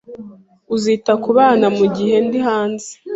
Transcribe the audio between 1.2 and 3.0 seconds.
ku bana mugihe ndi hanze?